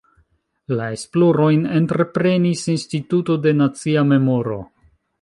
La 0.79 0.87
esplorojn 0.95 1.61
entreprenis 1.81 2.65
Instituto 2.77 3.39
de 3.47 3.57
Nacia 3.63 4.09
Memoro. 4.15 4.63